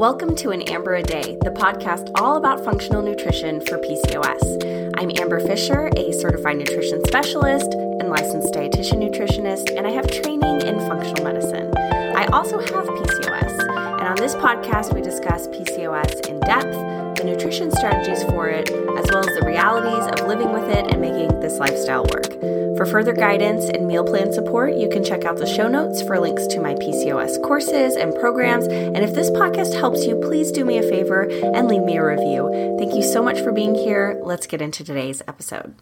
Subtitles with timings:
[0.00, 4.94] Welcome to An Amber a Day, the podcast all about functional nutrition for PCOS.
[4.96, 10.62] I'm Amber Fisher, a certified nutrition specialist and licensed dietitian nutritionist, and I have training
[10.62, 11.76] in functional medicine.
[11.76, 13.60] I also have PCOS,
[14.00, 16.74] and on this podcast, we discuss PCOS in depth,
[17.20, 21.00] the nutrition strategies for it, as well as the realities of living with it and
[21.00, 22.32] making this lifestyle work.
[22.76, 26.18] For further guidance and meal plan support, you can check out the show notes for
[26.18, 28.66] links to my PCOS courses and programs.
[28.66, 32.04] And if this podcast helps you, please do me a favor and leave me a
[32.04, 32.76] review.
[32.78, 34.18] Thank you so much for being here.
[34.24, 35.74] Let's get into today's episode.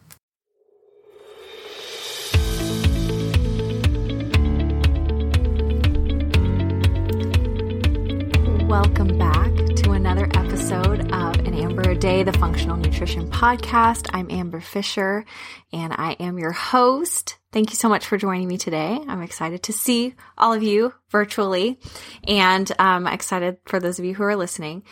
[12.25, 14.09] The Functional Nutrition Podcast.
[14.13, 15.25] I'm Amber Fisher
[15.73, 17.37] and I am your host.
[17.53, 18.99] Thank you so much for joining me today.
[19.07, 21.79] I'm excited to see all of you virtually
[22.27, 24.83] and I'm um, excited for those of you who are listening.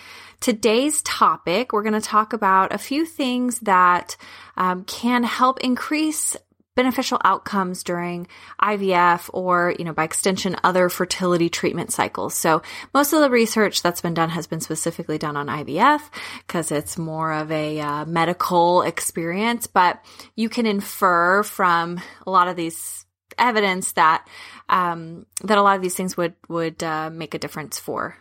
[0.41, 4.17] Today's topic, we're going to talk about a few things that
[4.57, 6.37] um, can help increase
[6.77, 8.29] beneficial outcomes during
[8.63, 12.35] IVF or, you know, by extension, other fertility treatment cycles.
[12.35, 12.63] So
[12.95, 16.03] most of the research that's been done has been specifically done on IVF
[16.47, 20.05] because it's more of a uh, medical experience, but
[20.37, 23.05] you can infer from a lot of these
[23.39, 24.29] evidence that,
[24.69, 28.17] um, that a lot of these things would, would, uh, make a difference for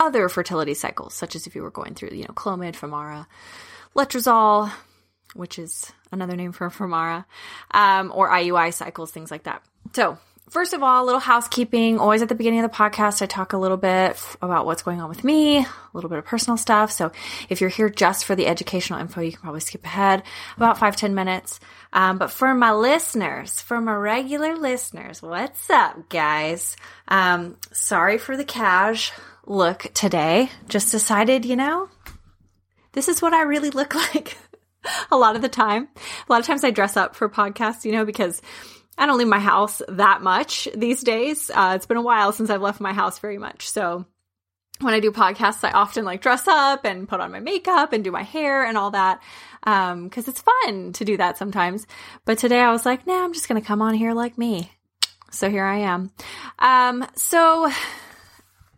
[0.00, 3.26] other fertility cycles, such as if you were going through, you know, Clomid, Femara,
[3.96, 4.70] Letrozole,
[5.34, 7.24] which is another name for Femara,
[7.72, 9.62] um, or IUI cycles, things like that.
[9.92, 10.18] So,
[10.50, 11.98] first of all, a little housekeeping.
[11.98, 15.00] Always at the beginning of the podcast, I talk a little bit about what's going
[15.00, 16.90] on with me, a little bit of personal stuff.
[16.90, 17.12] So,
[17.48, 20.22] if you're here just for the educational info, you can probably skip ahead
[20.56, 21.60] about five ten minutes.
[21.92, 26.76] Um, but for my listeners, for my regular listeners, what's up, guys?
[27.08, 29.12] Um, sorry for the cash
[29.46, 30.50] look today.
[30.68, 31.88] Just decided, you know,
[32.92, 34.36] this is what I really look like.
[35.10, 35.88] a lot of the time.
[35.96, 38.42] A lot of times I dress up for podcasts, you know, because
[38.96, 41.50] I don't leave my house that much these days.
[41.54, 43.68] Uh, it's been a while since I've left my house very much.
[43.68, 44.06] So
[44.80, 48.02] when I do podcasts, I often like dress up and put on my makeup and
[48.02, 49.22] do my hair and all that.
[49.64, 51.86] Um, cause it's fun to do that sometimes.
[52.24, 54.70] But today I was like, nah, I'm just going to come on here like me.
[55.30, 56.10] So here I am.
[56.58, 57.70] Um, so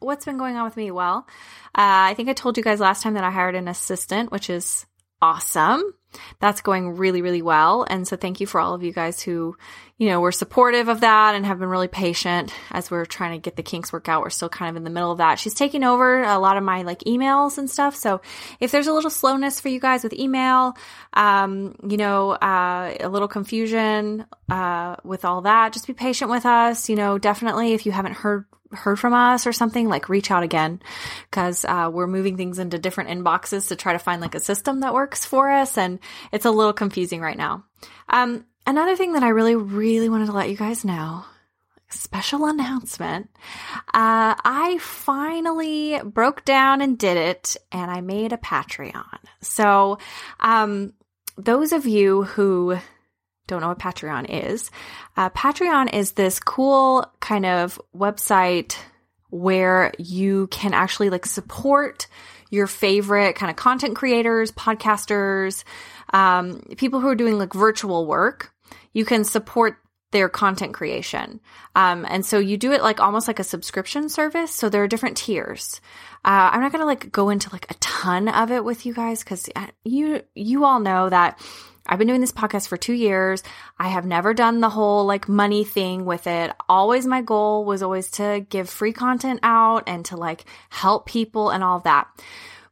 [0.00, 0.91] what's been going on with me?
[0.91, 1.27] Well,
[1.75, 4.50] uh, I think I told you guys last time that I hired an assistant, which
[4.50, 4.87] is
[5.22, 5.82] awesome.
[6.41, 7.86] That's going really, really well.
[7.88, 9.56] And so thank you for all of you guys who,
[9.97, 13.38] you know, were supportive of that and have been really patient as we're trying to
[13.38, 14.22] get the kinks work out.
[14.22, 15.38] We're still kind of in the middle of that.
[15.38, 17.94] She's taking over a lot of my like emails and stuff.
[17.94, 18.20] So
[18.59, 20.76] if there's a little slowness for you guys with email,
[21.12, 26.44] um, you know, uh, a little confusion, uh, with all that, just be patient with
[26.44, 26.88] us.
[26.88, 30.42] You know, definitely if you haven't heard heard from us or something, like reach out
[30.42, 30.81] again
[31.31, 34.81] because uh, we're moving things into different inboxes to try to find like a system
[34.81, 35.76] that works for us.
[35.76, 35.98] And
[36.32, 37.64] it's a little confusing right now.
[38.09, 41.25] Um, another thing that I really, really wanted to let you guys know
[41.92, 43.30] special announcement.
[43.88, 49.19] Uh, I finally broke down and did it and I made a Patreon.
[49.41, 49.98] So,
[50.38, 50.92] um,
[51.36, 52.78] those of you who
[53.50, 54.71] don't know what Patreon is,
[55.16, 58.77] uh, Patreon is this cool kind of website
[59.31, 62.06] where you can actually like support
[62.50, 65.65] your favorite kind of content creators, podcasters,
[66.12, 68.53] um, people who are doing like virtual work.
[68.93, 69.77] You can support
[70.10, 71.41] their content creation.
[71.77, 74.53] Um, and so you do it like almost like a subscription service.
[74.53, 75.81] So there are different tiers.
[76.25, 78.93] Uh, I'm not going to like go into like a ton of it with you
[78.93, 81.41] guys because uh, you, you all know that
[81.91, 83.43] I've been doing this podcast for two years.
[83.77, 86.53] I have never done the whole like money thing with it.
[86.69, 91.51] Always my goal was always to give free content out and to like help people
[91.51, 92.06] and all of that.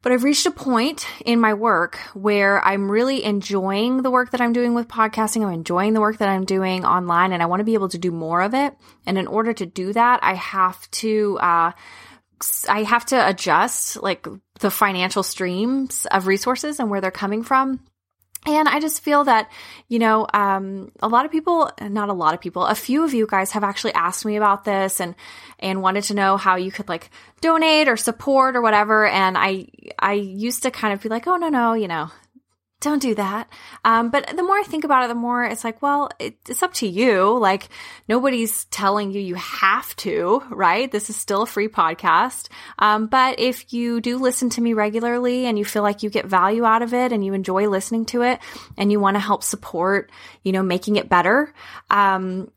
[0.03, 4.41] But I've reached a point in my work where I'm really enjoying the work that
[4.41, 5.45] I'm doing with podcasting.
[5.45, 7.99] I'm enjoying the work that I'm doing online and I want to be able to
[7.99, 8.73] do more of it.
[9.05, 11.73] And in order to do that, I have to, uh,
[12.69, 14.29] I have to adjust like
[14.61, 17.81] the financial streams of resources and where they're coming from.
[18.47, 19.51] And I just feel that,
[19.89, 23.13] you know, um, a lot of people, not a lot of people, a few of
[23.13, 25.15] you guys have actually asked me about this and,
[25.59, 29.07] and wanted to know how you could like donate or support or whatever.
[29.07, 29.67] And I,
[29.99, 32.11] I used to kind of be like, oh, no, no, you know,
[32.81, 33.49] don't do that.
[33.85, 36.63] Um, but the more I think about it, the more it's like, well, it, it's
[36.63, 37.37] up to you.
[37.37, 37.69] Like
[38.09, 40.91] nobody's telling you you have to, right?
[40.91, 42.49] This is still a free podcast.
[42.79, 46.27] Um, but if you do listen to me regularly and you feel like you get
[46.27, 48.39] value out of it and you enjoy listening to it
[48.77, 50.13] and you want to help support,
[50.45, 51.53] you know, making it better,
[51.91, 52.49] um,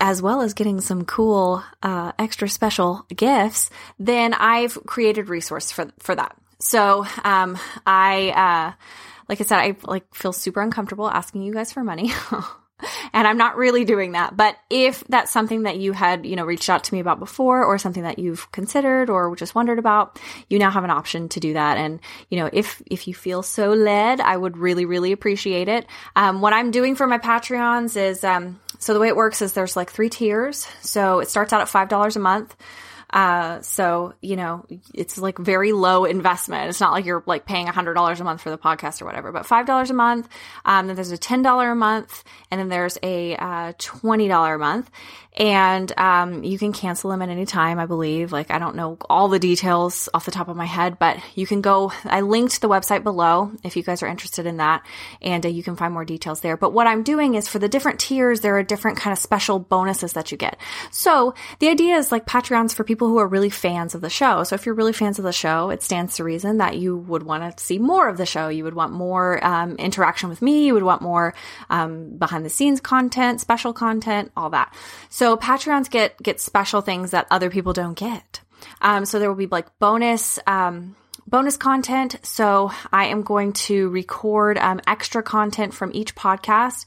[0.00, 5.90] as well as getting some cool, uh, extra special gifts, then I've created resource for,
[5.98, 6.36] for that.
[6.60, 8.84] So, um, I, uh,
[9.28, 12.12] like I said, I like feel super uncomfortable asking you guys for money.
[13.12, 14.36] and I'm not really doing that.
[14.36, 17.64] But if that's something that you had, you know, reached out to me about before
[17.64, 21.40] or something that you've considered or just wondered about, you now have an option to
[21.40, 21.78] do that.
[21.78, 25.86] And, you know, if, if you feel so led, I would really, really appreciate it.
[26.16, 29.52] Um, what I'm doing for my Patreons is, um, so the way it works is
[29.52, 30.66] there's like three tiers.
[30.80, 32.56] So it starts out at $5 a month.
[33.14, 36.68] Uh, so, you know, it's like very low investment.
[36.68, 39.46] It's not like you're like paying $100 a month for the podcast or whatever, but
[39.46, 40.28] $5 a month.
[40.64, 44.90] Um, then there's a $10 a month and then there's a, uh, $20 a month
[45.36, 48.96] and um, you can cancel them at any time i believe like i don't know
[49.10, 52.60] all the details off the top of my head but you can go i linked
[52.60, 54.86] the website below if you guys are interested in that
[55.20, 57.68] and uh, you can find more details there but what i'm doing is for the
[57.68, 60.56] different tiers there are different kind of special bonuses that you get
[60.90, 64.44] so the idea is like patreons for people who are really fans of the show.
[64.44, 67.24] So if you're really fans of the show it stands to reason that you would
[67.24, 68.48] want to see more of the show.
[68.48, 70.66] You would want more um, interaction with me.
[70.66, 71.34] You would want more
[71.70, 74.72] um, behind the scenes content special content all that.
[75.08, 78.40] So so Patreons get get special things that other people don't get.
[78.82, 82.16] Um, so there will be like bonus um, bonus content.
[82.22, 86.86] So I am going to record um, extra content from each podcast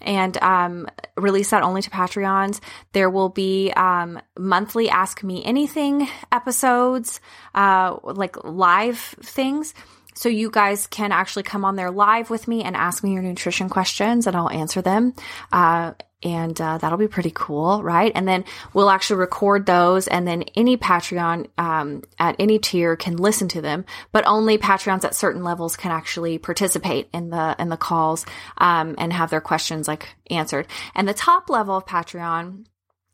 [0.00, 2.60] and um, release that only to Patreons.
[2.92, 7.20] There will be um, monthly Ask Me Anything episodes,
[7.54, 9.74] uh, like live things.
[10.14, 13.22] So you guys can actually come on there live with me and ask me your
[13.22, 15.14] nutrition questions and I'll answer them.
[15.52, 15.92] Uh,
[16.24, 18.10] and uh, that'll be pretty cool, right?
[18.14, 23.16] And then we'll actually record those, and then any Patreon um, at any tier can
[23.16, 27.68] listen to them, but only Patreons at certain levels can actually participate in the in
[27.68, 28.24] the calls
[28.58, 30.66] um, and have their questions like answered.
[30.94, 32.64] And the top level of Patreon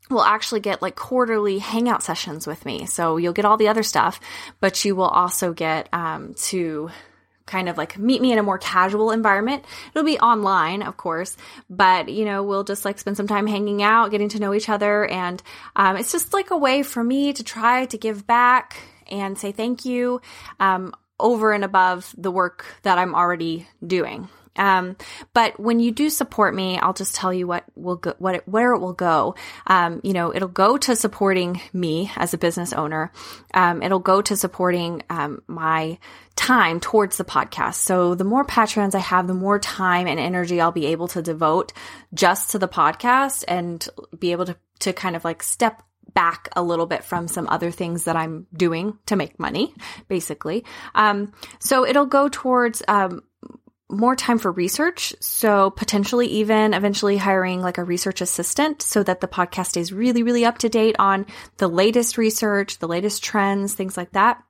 [0.08, 2.86] will actually get like quarterly hangout sessions with me.
[2.86, 4.20] So you'll get all the other stuff,
[4.60, 6.90] but you will also get um, to
[7.50, 9.64] kind of like meet me in a more casual environment.
[9.90, 11.36] It'll be online, of course,
[11.68, 14.68] but you know, we'll just like spend some time hanging out, getting to know each
[14.68, 15.04] other.
[15.06, 15.42] And
[15.76, 18.76] um, it's just like a way for me to try to give back
[19.10, 20.20] and say thank you
[20.60, 24.28] um, over and above the work that I'm already doing.
[24.56, 24.96] Um,
[25.32, 28.48] but when you do support me, I'll just tell you what will go, what it,
[28.48, 29.34] where it will go.
[29.66, 33.12] Um, you know, it'll go to supporting me as a business owner.
[33.54, 35.98] Um, it'll go to supporting um, my
[36.36, 37.74] time towards the podcast.
[37.74, 41.22] So the more patrons I have, the more time and energy I'll be able to
[41.22, 41.72] devote
[42.14, 43.86] just to the podcast and
[44.18, 45.82] be able to to kind of like step
[46.14, 49.74] back a little bit from some other things that I'm doing to make money,
[50.08, 50.64] basically.
[50.94, 53.22] Um, so it'll go towards um,
[53.90, 55.14] more time for research.
[55.20, 60.22] So potentially even eventually hiring like a research assistant so that the podcast stays really,
[60.22, 61.26] really up to date on
[61.58, 64.42] the latest research, the latest trends, things like that.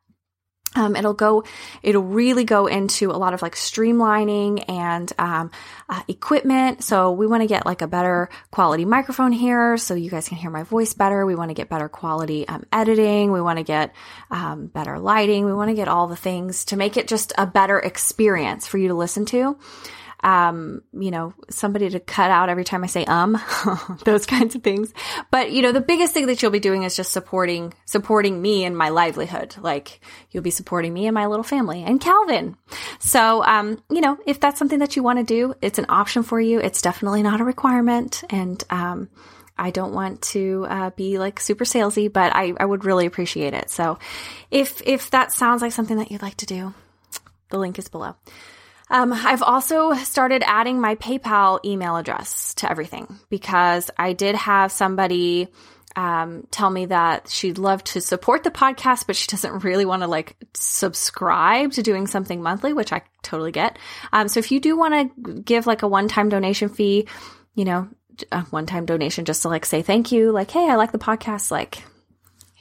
[0.76, 1.42] Um, it'll go,
[1.82, 5.50] it'll really go into a lot of like streamlining and um,
[5.88, 6.84] uh, equipment.
[6.84, 10.38] So we want to get like a better quality microphone here so you guys can
[10.38, 11.26] hear my voice better.
[11.26, 13.32] We want to get better quality um, editing.
[13.32, 13.94] We want to get
[14.30, 15.44] um, better lighting.
[15.44, 18.78] We want to get all the things to make it just a better experience for
[18.78, 19.58] you to listen to
[20.22, 23.40] um, you know, somebody to cut out every time I say um,
[24.04, 24.92] those kinds of things.
[25.30, 28.64] But, you know, the biggest thing that you'll be doing is just supporting, supporting me
[28.64, 29.56] and my livelihood.
[29.58, 30.00] Like
[30.30, 32.56] you'll be supporting me and my little family and Calvin.
[32.98, 36.22] So, um, you know, if that's something that you want to do, it's an option
[36.22, 36.60] for you.
[36.60, 38.22] It's definitely not a requirement.
[38.30, 39.08] And, um,
[39.56, 43.52] I don't want to uh, be like super salesy, but I, I would really appreciate
[43.52, 43.68] it.
[43.68, 43.98] So
[44.50, 46.72] if if that sounds like something that you'd like to do,
[47.50, 48.16] the link is below.
[48.90, 54.72] Um, I've also started adding my PayPal email address to everything because I did have
[54.72, 55.48] somebody
[55.96, 60.02] um, tell me that she'd love to support the podcast, but she doesn't really want
[60.02, 63.78] to like subscribe to doing something monthly, which I totally get.
[64.12, 67.06] Um, so if you do want to give like a one time donation fee,
[67.54, 67.88] you know,
[68.32, 70.98] a one time donation just to like say thank you, like, hey, I like the
[70.98, 71.82] podcast, like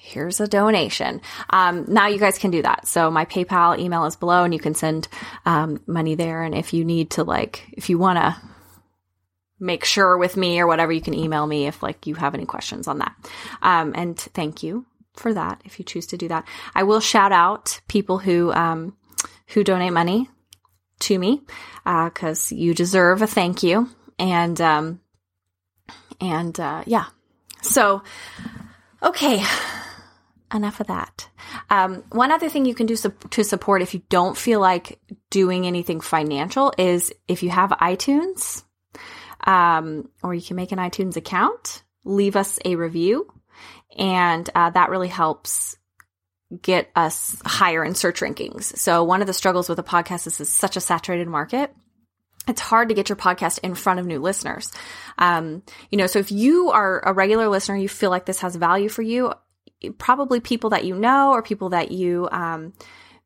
[0.09, 1.21] here's a donation.
[1.49, 2.87] Um, now you guys can do that.
[2.87, 5.07] So my PayPal email is below and you can send
[5.45, 6.43] um, money there.
[6.43, 8.35] And if you need to, like, if you want to
[9.59, 12.45] make sure with me or whatever, you can email me if like you have any
[12.45, 13.15] questions on that.
[13.61, 14.85] Um, and thank you
[15.15, 16.47] for that if you choose to do that.
[16.73, 18.95] I will shout out people who um,
[19.47, 20.29] who donate money
[21.01, 21.41] to me
[21.83, 23.89] because uh, you deserve a thank you.
[24.17, 25.01] And um,
[26.21, 27.05] and uh, yeah,
[27.61, 28.03] so
[29.03, 29.43] okay
[30.53, 31.29] enough of that.
[31.69, 34.99] Um, one other thing you can do su- to support if you don't feel like
[35.29, 38.63] doing anything financial is if you have iTunes,
[39.45, 43.31] um, or you can make an iTunes account, leave us a review.
[43.97, 45.77] And uh, that really helps
[46.61, 48.63] get us higher in search rankings.
[48.77, 51.73] So one of the struggles with a podcast is it's such a saturated market.
[52.47, 54.71] It's hard to get your podcast in front of new listeners.
[55.19, 58.55] Um, you know, so if you are a regular listener, you feel like this has
[58.55, 59.33] value for you,
[59.97, 62.73] probably people that you know or people that you, um,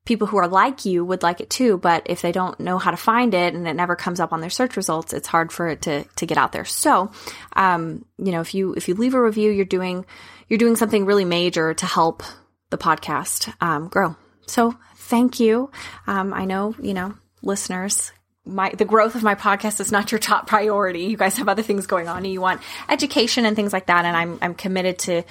[0.06, 2.92] people who are like you would like it too, but if they don't know how
[2.92, 5.68] to find it and it never comes up on their search results, it's hard for
[5.68, 6.66] it to to get out there.
[6.66, 7.12] So,
[7.56, 10.06] um, you know, if you if you leave a review, you're doing
[10.50, 12.24] you're doing something really major to help
[12.70, 14.16] the podcast um, grow.
[14.48, 15.72] So thank you.
[16.06, 18.12] Um, I know, you know, listeners,
[18.46, 21.06] my the growth of my podcast is not your top priority.
[21.06, 22.26] You guys have other things going on.
[22.26, 25.24] You want education and things like that, and I'm I'm committed to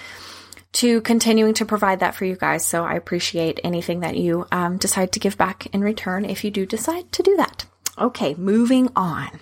[0.73, 2.65] to continuing to provide that for you guys.
[2.65, 6.51] So I appreciate anything that you um, decide to give back in return if you
[6.51, 7.67] do decide to do that.
[7.99, 9.41] Okay, moving on.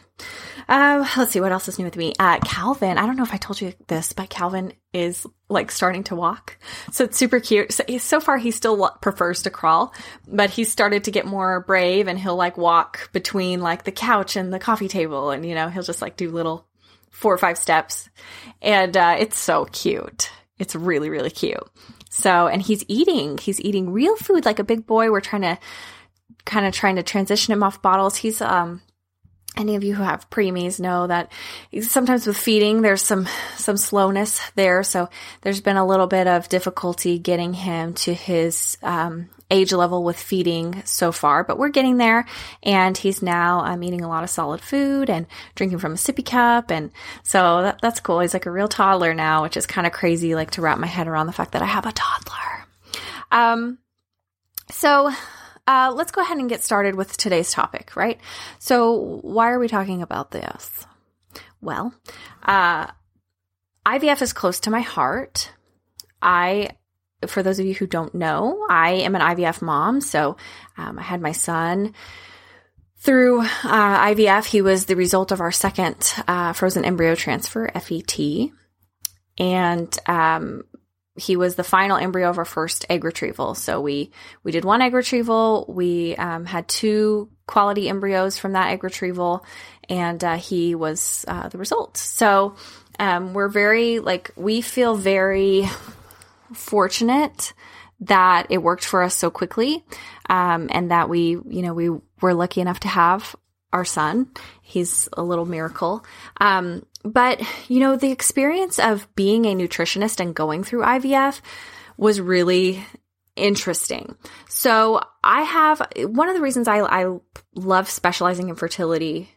[0.69, 2.13] Uh, let's see what else is new with me.
[2.19, 6.05] Uh, Calvin, I don't know if I told you this, but Calvin is like starting
[6.05, 6.59] to walk.
[6.93, 7.73] So it's super cute.
[7.73, 9.93] So, so far he still prefers to crawl,
[10.29, 14.37] but he's started to get more brave and he'll like walk between like the couch
[14.37, 16.67] and the coffee table and you know, he'll just like do little
[17.11, 18.09] four or five steps.
[18.63, 20.31] And uh, it's so cute.
[20.61, 21.59] It's really, really cute.
[22.11, 25.11] So, and he's eating, he's eating real food like a big boy.
[25.11, 25.59] We're trying to
[26.45, 28.17] kind of trying to transition him off bottles.
[28.17, 28.83] He's um
[29.57, 31.31] any of you who have preemies know that
[31.83, 33.27] sometimes with feeding there's some
[33.57, 35.09] some slowness there so
[35.43, 40.19] there's been a little bit of difficulty getting him to his um, age level with
[40.19, 42.25] feeding so far but we're getting there
[42.63, 46.25] and he's now um, eating a lot of solid food and drinking from a sippy
[46.25, 46.91] cup and
[47.23, 50.35] so that, that's cool he's like a real toddler now which is kind of crazy
[50.35, 52.65] like to wrap my head around the fact that i have a toddler
[53.33, 53.79] um
[54.71, 55.11] so
[55.67, 58.19] uh, let's go ahead and get started with today's topic, right?
[58.59, 60.85] So, why are we talking about this?
[61.61, 61.95] Well,
[62.43, 62.89] uh,
[63.87, 65.53] IVF is close to my heart.
[66.21, 66.71] I,
[67.27, 70.01] for those of you who don't know, I am an IVF mom.
[70.01, 70.37] So,
[70.77, 71.95] um, I had my son
[72.99, 73.45] through uh,
[74.09, 74.47] IVF.
[74.47, 78.51] He was the result of our second uh, frozen embryo transfer, FET.
[79.39, 80.65] And um,
[81.17, 83.55] he was the final embryo of our first egg retrieval.
[83.55, 84.13] So we
[84.43, 85.67] we did one egg retrieval.
[85.69, 89.45] We um, had two quality embryos from that egg retrieval,
[89.89, 91.97] and uh, he was uh, the result.
[91.97, 92.55] So
[92.99, 95.69] um, we're very like we feel very
[96.55, 97.53] fortunate
[98.01, 99.85] that it worked for us so quickly,
[100.29, 101.91] um, and that we you know we
[102.21, 103.37] were lucky enough to have
[103.73, 104.31] our son.
[104.63, 106.05] He's a little miracle.
[106.41, 111.41] Um, but, you know, the experience of being a nutritionist and going through IVF
[111.97, 112.85] was really
[113.37, 114.17] interesting.
[114.49, 117.19] So I have one of the reasons I, I
[117.55, 119.31] love specializing in fertility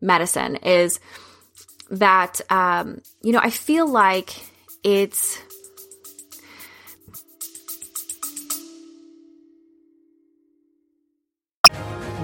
[0.00, 1.00] medicine is
[1.90, 4.34] that, um, you know, I feel like
[4.84, 5.38] it's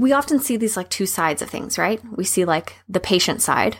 [0.00, 2.00] We often see these like two sides of things, right?
[2.10, 3.78] We see like the patient side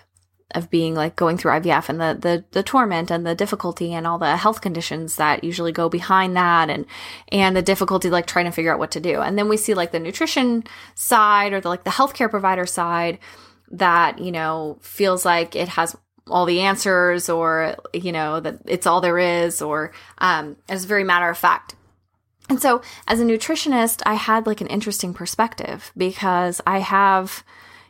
[0.54, 4.06] of being like going through IVF and the, the the torment and the difficulty and
[4.06, 6.86] all the health conditions that usually go behind that and
[7.32, 9.20] and the difficulty like trying to figure out what to do.
[9.20, 13.18] And then we see like the nutrition side or the like the healthcare provider side
[13.72, 15.96] that, you know, feels like it has
[16.28, 21.04] all the answers or you know that it's all there is or um as very
[21.04, 21.75] matter of fact
[22.48, 27.42] and so, as a nutritionist, I had like an interesting perspective because I have,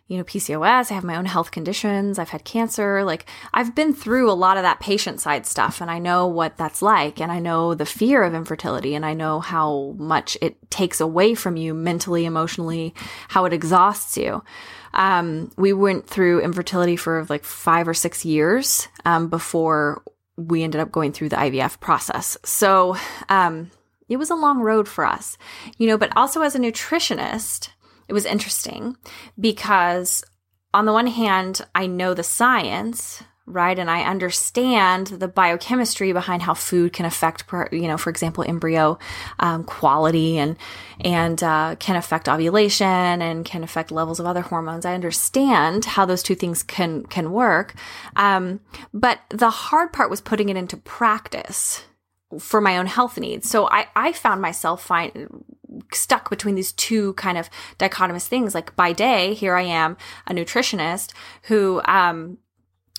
[0.09, 3.05] you know, PCOS, I have my own health conditions, I've had cancer.
[3.05, 6.57] Like, I've been through a lot of that patient side stuff and I know what
[6.57, 7.21] that's like.
[7.21, 11.35] And I know the fear of infertility and I know how much it takes away
[11.35, 12.95] from you mentally, emotionally,
[13.29, 14.43] how it exhausts you.
[14.95, 20.03] Um, we went through infertility for like five or six years um, before
[20.39, 22.39] we ended up going through the IVF process.
[22.43, 22.97] So,
[23.29, 23.71] um,
[24.09, 25.37] it was a long road for us,
[25.79, 27.71] you know, but also as a nutritionist,
[28.09, 28.97] it was interesting
[29.39, 30.25] because
[30.73, 33.79] on the one hand, I know the science right?
[33.79, 38.99] And I understand the biochemistry behind how food can affect, you know, for example, embryo
[39.39, 40.57] um, quality and
[41.01, 44.85] and uh, can affect ovulation and can affect levels of other hormones.
[44.85, 47.75] I understand how those two things can can work,
[48.17, 48.61] um,
[48.93, 51.85] but the hard part was putting it into practice
[52.39, 53.49] for my own health needs.
[53.49, 55.45] So I I found myself find
[55.93, 58.55] stuck between these two kind of dichotomous things.
[58.55, 61.13] Like by day, here I am, a nutritionist
[61.45, 62.39] who um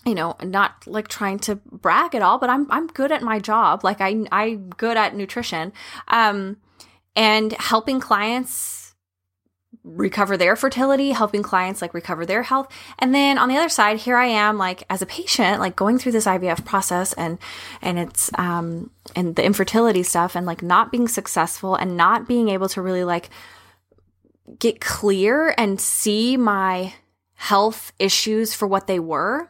[0.06, 3.40] you know, not like trying to brag at all, but I'm I'm good at my
[3.40, 3.84] job.
[3.84, 5.74] Like I I'm good at nutrition.
[6.08, 6.58] Um
[7.16, 8.87] and helping clients
[9.96, 12.68] recover their fertility, helping clients like recover their health.
[13.00, 15.98] And then on the other side, here I am like as a patient, like going
[15.98, 17.40] through this IVF process and
[17.82, 22.50] and it's um and the infertility stuff and like not being successful and not being
[22.50, 23.30] able to really like
[24.60, 26.94] get clear and see my
[27.36, 29.50] health issues for what they were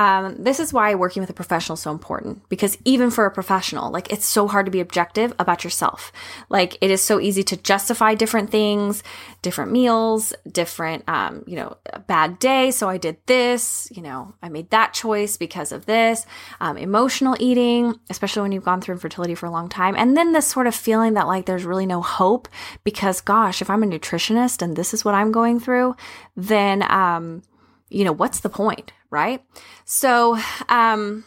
[0.00, 3.30] um, this is why working with a professional is so important because even for a
[3.30, 6.10] professional, like it's so hard to be objective about yourself.
[6.48, 9.02] Like it is so easy to justify different things,
[9.42, 11.76] different meals, different, um, you know,
[12.06, 12.70] bad day.
[12.70, 16.24] So I did this, you know, I made that choice because of this,
[16.62, 19.94] um, emotional eating, especially when you've gone through infertility for a long time.
[19.98, 22.48] And then this sort of feeling that like there's really no hope
[22.84, 25.94] because gosh, if I'm a nutritionist and this is what I'm going through,
[26.36, 27.42] then, um,
[27.90, 29.44] you know, what's the point, right?
[29.84, 30.38] So,
[30.68, 31.24] um,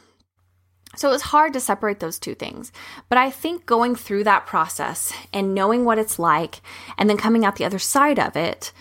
[0.95, 2.71] so it was hard to separate those two things.
[3.09, 6.61] But I think going through that process and knowing what it's like
[6.97, 8.71] and then coming out the other side of it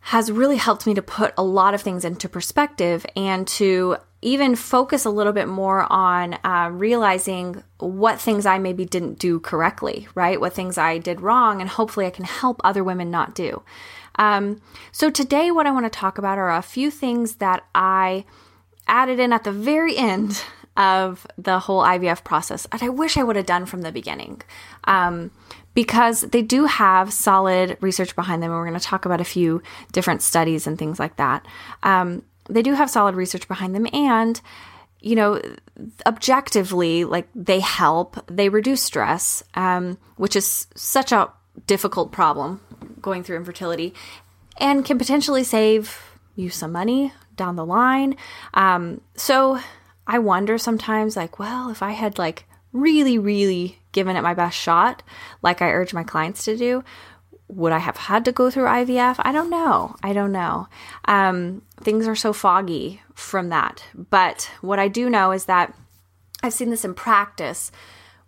[0.00, 4.54] has really helped me to put a lot of things into perspective and to even
[4.54, 10.08] focus a little bit more on uh, realizing what things I maybe didn't do correctly,
[10.14, 10.40] right?
[10.40, 13.62] What things I did wrong, and hopefully I can help other women not do.
[14.16, 14.60] Um,
[14.92, 18.24] so today, what I want to talk about are a few things that I
[18.86, 20.42] added in at the very end
[20.76, 24.42] of the whole IVF process, and I wish I would have done from the beginning.
[24.84, 25.30] Um,
[25.72, 29.24] because they do have solid research behind them, and we're going to talk about a
[29.24, 29.62] few
[29.92, 31.46] different studies and things like that.
[31.84, 34.40] Um, they do have solid research behind them, and
[35.00, 35.40] you know,
[36.06, 41.32] objectively, like they help, they reduce stress, um, which is such a
[41.66, 42.60] difficult problem
[43.00, 43.94] going through infertility
[44.58, 46.00] and can potentially save
[46.36, 48.16] you some money down the line.
[48.54, 49.60] Um, so
[50.06, 54.56] I wonder sometimes, like, well, if I had like really, really given it my best
[54.56, 55.02] shot,
[55.42, 56.84] like I urge my clients to do,
[57.48, 59.16] would I have had to go through IVF?
[59.18, 59.96] I don't know.
[60.02, 60.68] I don't know.
[61.06, 63.84] Um, things are so foggy from that.
[63.94, 65.74] But what I do know is that
[66.42, 67.72] I've seen this in practice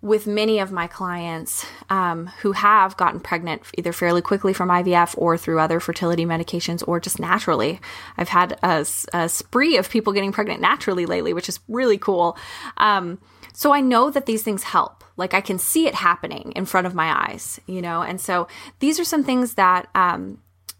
[0.03, 5.15] with many of my clients um, who have gotten pregnant either fairly quickly from IVF
[5.17, 7.81] or through other fertility medications or just naturally.
[8.19, 12.37] I've had a, a spree of people getting pregnant naturally lately, which is really cool.
[12.79, 13.21] Um,
[13.53, 15.05] so I know that these things help.
[15.17, 18.03] Like I can see it happening in front of my eyes, you know?
[18.03, 18.49] And so
[18.81, 20.39] these are some things that um,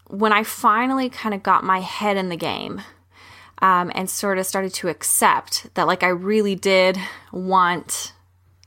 [0.09, 2.83] when I finally kind of got my head in the game,
[3.59, 6.99] um, and sort of started to accept that, like, I really did
[7.31, 8.13] want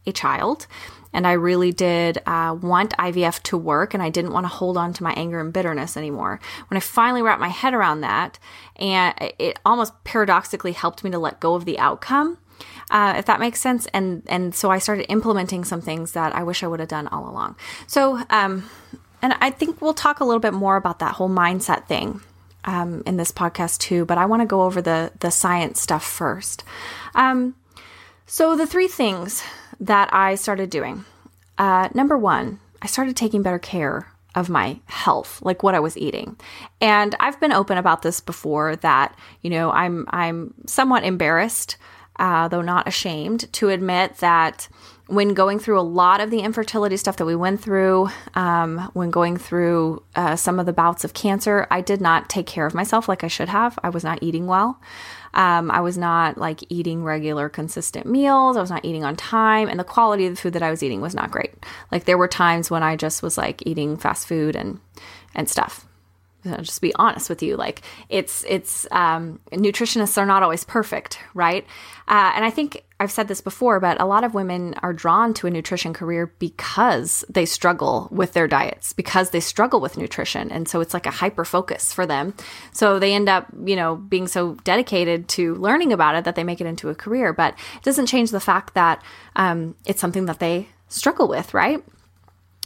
[0.07, 0.67] a child
[1.15, 4.75] and I really did uh, want IVF to work, and I didn't want to hold
[4.75, 6.41] on to my anger and bitterness anymore.
[6.67, 8.37] When I finally wrapped my head around that,
[8.75, 12.37] and it almost paradoxically helped me to let go of the outcome,
[12.91, 13.87] uh, if that makes sense.
[13.93, 17.07] And and so I started implementing some things that I wish I would have done
[17.07, 17.55] all along.
[17.87, 18.69] So, um,
[19.21, 22.21] and I think we'll talk a little bit more about that whole mindset thing.
[22.65, 26.03] Um, in this podcast too, but I want to go over the the science stuff
[26.03, 26.63] first.
[27.13, 27.53] Um,
[28.25, 29.43] so the three things
[29.79, 31.05] that I started doing.
[31.57, 35.97] Uh, number one, I started taking better care of my health, like what I was
[35.97, 36.37] eating.
[36.81, 41.77] And I've been open about this before that, you know, I'm I'm somewhat embarrassed,
[42.17, 44.67] uh, though not ashamed, to admit that
[45.07, 49.11] when going through a lot of the infertility stuff that we went through, um, when
[49.11, 52.73] going through uh, some of the bouts of cancer, I did not take care of
[52.73, 53.77] myself like I should have.
[53.83, 54.81] I was not eating well.
[55.35, 58.57] Um, I was not like eating regular, consistent meals.
[58.57, 60.81] I was not eating on time, and the quality of the food that I was
[60.81, 61.53] eating was not great.
[61.91, 64.79] Like there were times when I just was like eating fast food and
[65.35, 65.85] and stuff.
[66.45, 71.17] I'll just be honest with you like it's it's um, nutritionists are not always perfect
[71.33, 71.65] right
[72.07, 75.33] uh, and i think i've said this before but a lot of women are drawn
[75.33, 80.51] to a nutrition career because they struggle with their diets because they struggle with nutrition.
[80.51, 82.33] And so it's like a hyper focus for them.
[82.71, 86.43] So they end up you know being so dedicated to learning about it that they
[86.43, 87.33] make it into a career.
[87.33, 89.03] But it doesn't change the fact that
[89.35, 91.83] um, it's something that they struggle with right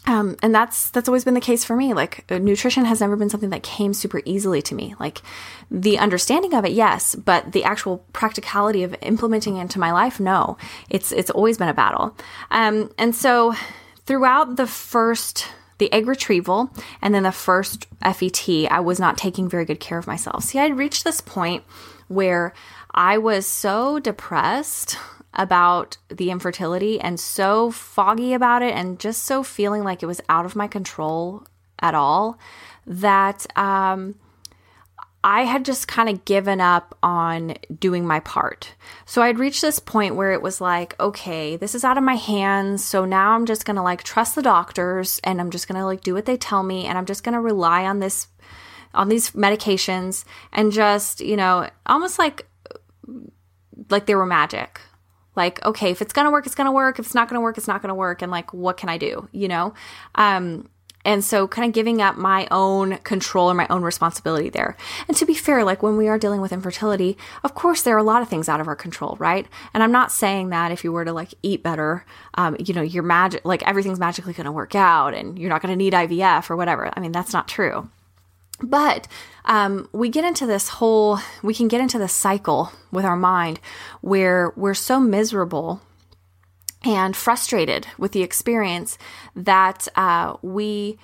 [0.09, 1.93] Um, and that's that's always been the case for me.
[1.93, 4.95] Like uh, nutrition has never been something that came super easily to me.
[4.99, 5.21] Like
[5.69, 10.19] the understanding of it, yes, but the actual practicality of implementing it into my life,
[10.19, 10.57] no.
[10.89, 12.17] It's it's always been a battle.
[12.49, 13.53] Um, and so
[14.07, 16.71] throughout the first the egg retrieval
[17.03, 20.43] and then the first FET, I was not taking very good care of myself.
[20.43, 21.63] See, I reached this point
[22.07, 22.53] where
[22.95, 24.97] I was so depressed
[25.39, 30.19] about the infertility and so foggy about it and just so feeling like it was
[30.27, 31.47] out of my control
[31.79, 32.37] at all
[32.85, 34.15] that um,
[35.23, 38.75] I had just kind of given up on doing my part.
[39.05, 42.15] So I'd reached this point where it was like, okay, this is out of my
[42.15, 42.83] hands.
[42.83, 45.85] So now I'm just going to like trust the doctors and I'm just going to
[45.85, 48.27] like do what they tell me and I'm just going to rely on this
[48.93, 52.45] on these medications and just, you know, almost like
[53.89, 54.81] like they were magic
[55.39, 56.99] like okay if it's gonna work it's gonna work.
[56.99, 58.21] If it's not gonna work it's not gonna work.
[58.21, 59.73] And like what can i do you know?
[60.13, 60.69] Um
[61.05, 64.75] and so kind of giving up my own control and my own responsibility there.
[65.07, 67.99] And to be fair like when we are dealing with infertility of course there are
[67.99, 69.47] a lot of things out of our control right?
[69.73, 72.81] And i'm not saying that if you were to like eat better um, you know
[72.81, 75.93] you're magic like everything's magically going to work out and you're not going to need
[75.93, 76.91] ivf or whatever.
[76.95, 77.89] I mean that's not true
[78.61, 79.07] but
[79.45, 83.59] um, we get into this whole, we can get into this cycle with our mind
[84.01, 85.81] where we're so miserable
[86.83, 88.97] and frustrated with the experience
[89.35, 90.97] that uh, we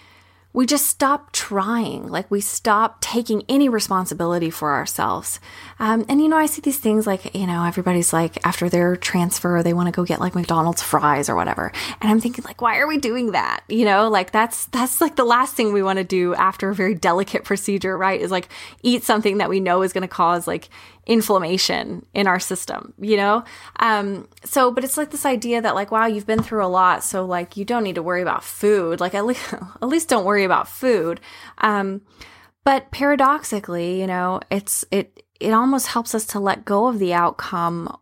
[0.56, 2.08] we just stop trying.
[2.08, 5.42] Like we stop taking any responsibility for ourselves.
[5.80, 8.96] Um, and you know, I see these things like, you know, everybody's like, after their
[8.96, 11.74] transfer, they want to go get like McDonald's fries or whatever.
[12.02, 13.66] And I'm thinking like, why are we doing that?
[13.68, 16.76] You know, like that's, that's like the last thing we want to do after a
[16.76, 18.22] very delicate procedure, right?
[18.22, 18.48] Is like
[18.82, 20.70] eat something that we know is going to cause like
[21.06, 23.44] inflammation in our system, you know?
[23.80, 27.04] Um, so, but it's like this idea that like, wow, you've been through a lot.
[27.04, 29.00] So like, you don't need to worry about food.
[29.00, 31.22] Like at least, at least don't worry about food.
[31.60, 32.02] Um,
[32.64, 37.14] but paradoxically, you know, it's, it, it almost helps us to let go of the
[37.14, 37.96] outcome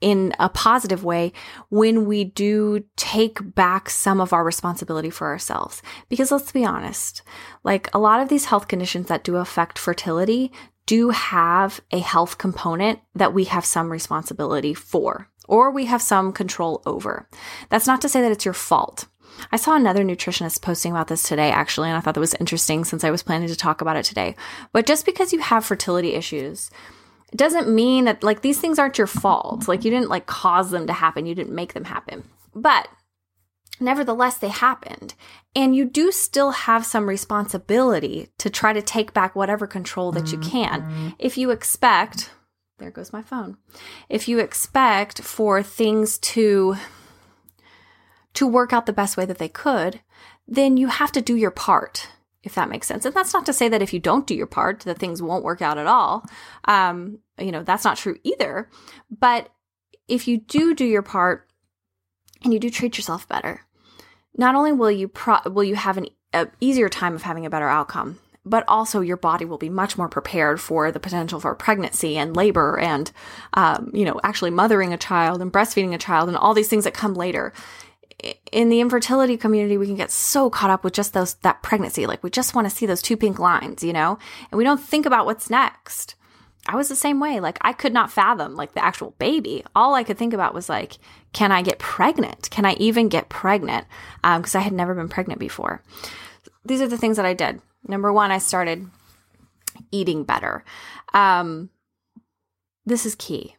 [0.00, 1.32] in a positive way
[1.70, 5.82] when we do take back some of our responsibility for ourselves.
[6.08, 7.22] Because let's be honest,
[7.64, 10.52] like a lot of these health conditions that do affect fertility
[10.86, 16.32] do have a health component that we have some responsibility for or we have some
[16.32, 17.28] control over.
[17.68, 19.06] That's not to say that it's your fault.
[19.52, 22.84] I saw another nutritionist posting about this today, actually, and I thought that was interesting
[22.84, 24.34] since I was planning to talk about it today.
[24.72, 26.70] But just because you have fertility issues,
[27.32, 29.68] it doesn't mean that like these things aren't your fault.
[29.68, 32.24] Like you didn't like cause them to happen, you didn't make them happen.
[32.54, 32.88] But
[33.80, 35.14] nevertheless, they happened.
[35.54, 40.32] And you do still have some responsibility to try to take back whatever control that
[40.32, 40.82] you can.
[40.82, 41.08] Mm-hmm.
[41.18, 42.30] If you expect,
[42.78, 43.56] there goes my phone.
[44.08, 46.76] If you expect for things to
[48.34, 50.00] to work out the best way that they could,
[50.46, 52.08] then you have to do your part,
[52.42, 53.06] if that makes sense.
[53.06, 55.42] And that's not to say that if you don't do your part, that things won't
[55.42, 56.22] work out at all.
[56.66, 58.68] Um, you know, that's not true either.
[59.10, 59.48] But
[60.06, 61.48] if you do do your part
[62.44, 63.62] and you do treat yourself better,
[64.36, 66.08] not only will you pro- will you have an
[66.60, 70.08] easier time of having a better outcome, but also your body will be much more
[70.08, 73.12] prepared for the potential for pregnancy and labor and
[73.54, 76.84] um, you know actually mothering a child and breastfeeding a child and all these things
[76.84, 77.52] that come later.
[78.50, 82.06] In the infertility community we can get so caught up with just those that pregnancy.
[82.06, 84.18] Like we just want to see those two pink lines you know?
[84.50, 86.15] And we don't think about what's next
[86.68, 87.40] I was the same way.
[87.40, 89.64] Like I could not fathom like the actual baby.
[89.74, 90.98] All I could think about was like,
[91.32, 92.50] can I get pregnant?
[92.50, 93.86] Can I even get pregnant?
[94.22, 95.82] Because um, I had never been pregnant before.
[96.64, 97.60] These are the things that I did.
[97.86, 98.88] Number one, I started
[99.92, 100.64] eating better.
[101.14, 101.70] Um,
[102.84, 103.56] this is key.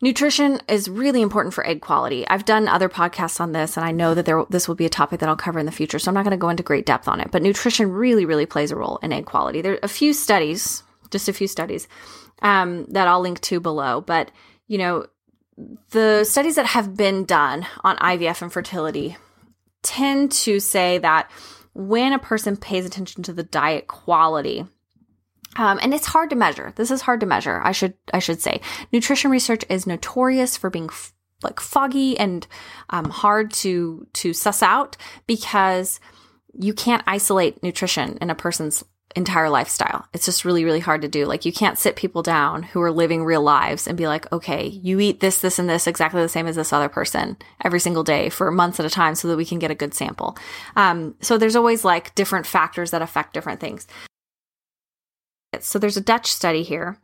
[0.00, 2.26] Nutrition is really important for egg quality.
[2.28, 4.90] I've done other podcasts on this, and I know that there, this will be a
[4.90, 5.98] topic that I'll cover in the future.
[5.98, 8.46] So I'm not going to go into great depth on it, but nutrition really, really
[8.46, 9.60] plays a role in egg quality.
[9.60, 11.88] There are a few studies just a few studies
[12.42, 14.00] um, that I'll link to below.
[14.00, 14.30] But,
[14.66, 15.06] you know,
[15.90, 19.16] the studies that have been done on IVF and fertility
[19.82, 21.30] tend to say that
[21.74, 24.66] when a person pays attention to the diet quality,
[25.56, 26.72] um, and it's hard to measure.
[26.76, 27.60] This is hard to measure.
[27.62, 28.60] I should I should say
[28.92, 32.46] nutrition research is notorious for being f- like foggy and
[32.90, 36.00] um, hard to to suss out because
[36.52, 38.84] you can't isolate nutrition in a person's
[39.16, 40.06] entire lifestyle.
[40.12, 41.24] It's just really, really hard to do.
[41.24, 44.66] Like you can't sit people down who are living real lives and be like, okay,
[44.66, 48.04] you eat this, this, and this exactly the same as this other person every single
[48.04, 50.36] day for months at a time so that we can get a good sample.
[50.76, 53.86] Um, so there's always like different factors that affect different things.
[55.60, 56.98] So there's a Dutch study here.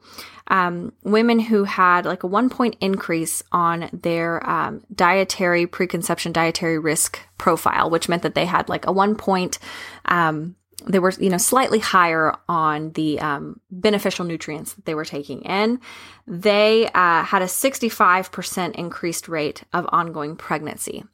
[0.49, 6.79] Um, women who had like a one point increase on their um, dietary preconception dietary
[6.79, 9.59] risk profile, which meant that they had like a one point,
[10.05, 15.05] um, they were you know slightly higher on the um, beneficial nutrients that they were
[15.05, 15.81] taking in.
[16.27, 21.05] They uh, had a 65% increased rate of ongoing pregnancy.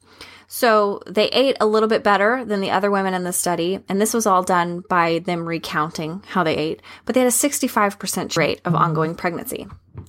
[0.53, 4.01] So they ate a little bit better than the other women in the study, and
[4.01, 6.81] this was all done by them recounting how they ate.
[7.05, 9.65] But they had a 65% rate of ongoing pregnancy,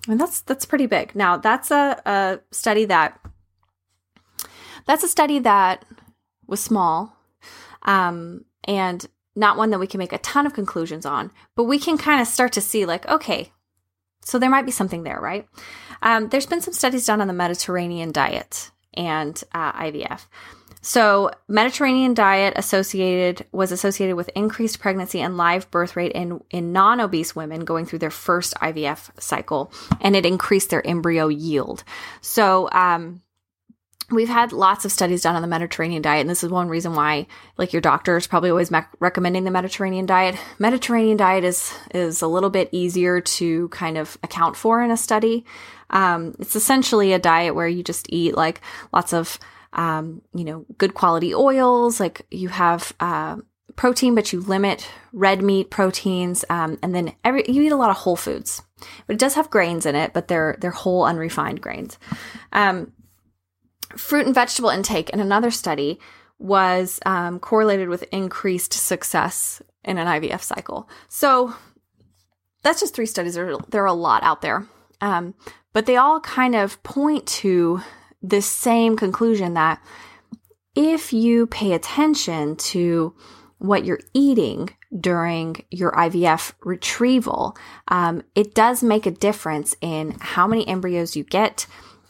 [0.08, 1.14] and that's that's pretty big.
[1.14, 3.20] Now that's a, a study that
[4.84, 5.84] that's a study that
[6.48, 7.16] was small,
[7.82, 11.78] um, and not one that we can make a ton of conclusions on, but we
[11.78, 13.50] can kind of start to see like, okay,
[14.24, 15.46] so there might be something there, right?
[16.02, 20.26] Um, there's been some studies done on the Mediterranean diet and uh, IVF.
[20.84, 26.72] So, Mediterranean diet associated was associated with increased pregnancy and live birth rate in in
[26.72, 31.84] non-obese women going through their first IVF cycle, and it increased their embryo yield.
[32.20, 33.22] So, um,
[34.12, 36.94] we've had lots of studies done on the Mediterranean diet, and this is one reason
[36.94, 40.36] why, like your doctor is probably always me- recommending the Mediterranean diet.
[40.58, 44.96] Mediterranean diet is is a little bit easier to kind of account for in a
[44.96, 45.44] study.
[45.90, 48.60] Um, it's essentially a diet where you just eat like
[48.92, 49.38] lots of,
[49.72, 52.00] um, you know, good quality oils.
[52.00, 53.36] Like you have, uh,
[53.76, 56.44] protein, but you limit red meat proteins.
[56.50, 58.62] Um, and then every, you eat a lot of whole foods,
[59.06, 61.98] but it does have grains in it, but they're, they're whole unrefined grains.
[62.52, 62.92] Um,
[63.96, 65.98] fruit and vegetable intake in another study
[66.38, 70.88] was um, correlated with increased success in an IVF cycle.
[71.08, 71.54] So
[72.62, 73.34] that's just three studies.
[73.34, 74.66] There, there are a lot out there.
[75.00, 75.34] Um,
[75.72, 77.80] but they all kind of point to
[78.22, 79.80] the same conclusion that
[80.74, 83.14] if you pay attention to
[83.58, 87.56] what you're eating during your IVF retrieval,
[87.88, 91.66] um, it does make a difference in how many embryos you get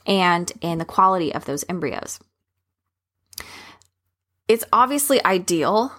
[0.07, 2.21] and in the quality of those embryos.
[4.49, 5.93] It's obviously ideal,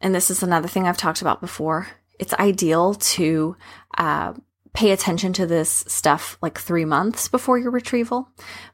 [0.00, 1.88] and this is another thing I've talked about before.
[2.18, 3.56] It's ideal to
[3.96, 4.34] uh,
[4.72, 8.28] pay attention to this stuff like three months before your retrieval.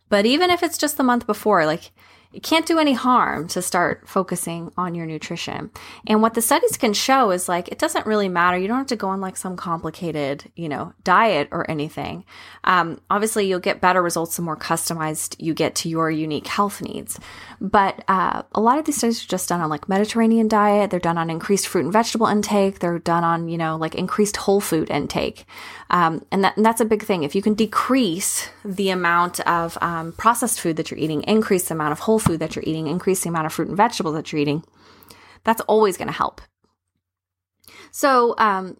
[0.08, 1.92] But even if it's just the month before, like
[2.34, 5.70] it can't do any harm to start focusing on your nutrition.
[6.06, 8.58] And what the studies can show is like it doesn't really matter.
[8.58, 12.24] You don't have to go on like some complicated, you know, diet or anything.
[12.64, 16.82] Um, obviously, you'll get better results the more customized you get to your unique health
[16.82, 17.20] needs.
[17.60, 20.90] But uh, a lot of these studies are just done on like Mediterranean diet.
[20.90, 22.80] They're done on increased fruit and vegetable intake.
[22.80, 25.46] They're done on you know like increased whole food intake.
[25.90, 27.22] Um, and, that, and that's a big thing.
[27.22, 31.74] If you can decrease the amount of um, processed food that you're eating, increase the
[31.74, 34.32] amount of whole food that you're eating, increase the amount of fruit and vegetables that
[34.32, 34.64] you're eating,
[35.44, 36.40] that's always going to help.
[37.90, 38.78] So um,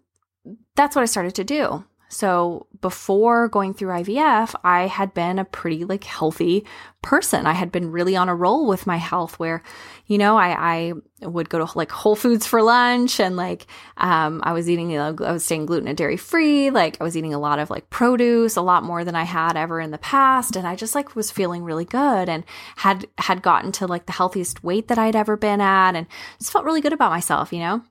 [0.77, 1.85] that's what I started to do.
[2.09, 6.65] So before going through IVF, I had been a pretty like healthy
[7.03, 7.47] person.
[7.47, 9.63] I had been really on a roll with my health where,
[10.07, 14.41] you know, I, I would go to like Whole Foods for lunch and like, um,
[14.45, 16.71] I was eating, you know, I was staying gluten and dairy free.
[16.71, 19.57] Like I was eating a lot of like produce, a lot more than I had
[19.57, 20.57] ever in the past.
[20.57, 22.45] And I just like was feeling really good and
[22.77, 26.07] had, had gotten to like the healthiest weight that I'd ever been at and
[26.39, 27.83] just felt really good about myself, you know?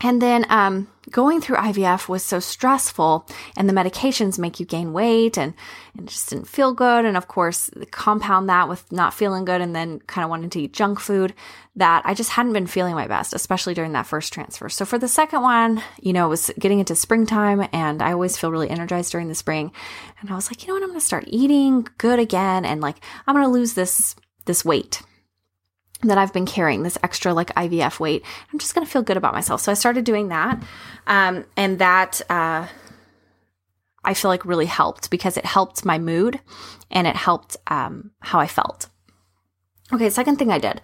[0.00, 4.92] And then um, going through IVF was so stressful, and the medications make you gain
[4.92, 5.54] weight, and,
[5.96, 7.04] and it just didn't feel good.
[7.04, 10.60] And of course, compound that with not feeling good and then kind of wanting to
[10.60, 11.34] eat junk food,
[11.74, 14.68] that I just hadn't been feeling my best, especially during that first transfer.
[14.68, 18.36] So for the second one, you know, it was getting into springtime, and I always
[18.36, 19.72] feel really energized during the spring.
[20.20, 22.80] And I was like, you know what, I'm going to start eating good again, and
[22.80, 25.02] like I'm going to lose this this weight
[26.02, 28.24] that I've been carrying, this extra like IVF weight.
[28.52, 29.60] I'm just going to feel good about myself.
[29.60, 30.62] So I started doing that.
[31.06, 32.66] Um, and that, uh,
[34.04, 36.40] I feel like really helped because it helped my mood
[36.90, 38.88] and it helped um, how I felt.
[39.92, 40.82] Okay, second thing I did,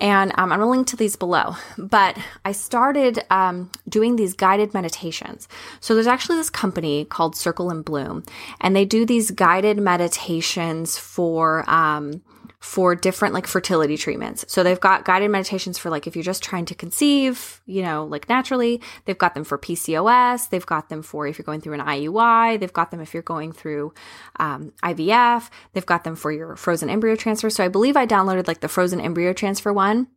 [0.00, 4.74] and um, I'm gonna link to these below, but I started um, doing these guided
[4.74, 5.48] meditations.
[5.80, 8.22] So there's actually this company called Circle and Bloom,
[8.60, 12.22] and they do these guided meditations for um,
[12.60, 14.44] for different like fertility treatments.
[14.48, 18.04] So they've got guided meditations for like if you're just trying to conceive, you know,
[18.04, 18.80] like naturally.
[19.04, 20.48] They've got them for PCOS.
[20.48, 22.58] They've got them for if you're going through an IUI.
[22.58, 23.94] They've got them if you're going through
[24.40, 25.50] um, IVF.
[25.72, 27.48] They've got them for your frozen embryo transfer.
[27.48, 30.08] So I believe I downloaded like the frozen embryo transfer one.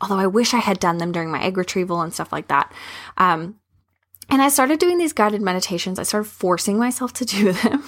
[0.00, 2.72] Although I wish I had done them during my egg retrieval and stuff like that.
[3.16, 3.56] Um,
[4.30, 5.98] and I started doing these guided meditations.
[5.98, 7.82] I started forcing myself to do them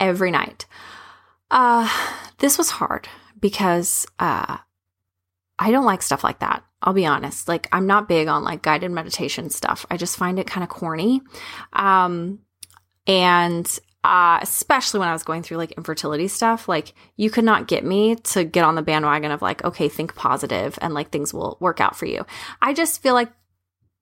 [0.00, 0.64] every night.
[1.50, 1.90] Uh,
[2.38, 3.06] this was hard
[3.44, 4.56] because uh,
[5.58, 6.64] I don't like stuff like that.
[6.80, 7.46] I'll be honest.
[7.46, 9.84] Like I'm not big on like guided meditation stuff.
[9.90, 11.20] I just find it kind of corny.
[11.74, 12.38] Um,
[13.06, 17.68] and uh, especially when I was going through like infertility stuff, like you could not
[17.68, 21.34] get me to get on the bandwagon of like, okay, think positive and like things
[21.34, 22.24] will work out for you.
[22.62, 23.30] I just feel like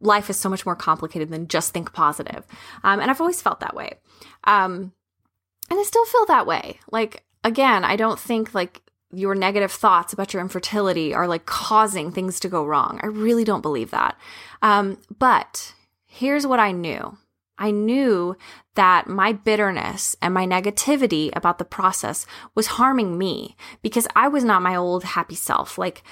[0.01, 2.47] life is so much more complicated than just think positive.
[2.85, 3.95] Um, and I've always felt that way.
[4.45, 4.93] Um,
[5.69, 6.79] and I still feel that way.
[6.93, 12.11] Like, again, I don't think like your negative thoughts about your infertility are like causing
[12.11, 12.99] things to go wrong.
[13.03, 14.19] I really don't believe that.
[14.63, 15.75] Um, but
[16.07, 17.17] here's what I knew
[17.59, 18.37] I knew
[18.75, 24.45] that my bitterness and my negativity about the process was harming me because I was
[24.45, 25.77] not my old happy self.
[25.77, 26.03] Like